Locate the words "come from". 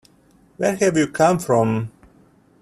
1.05-1.91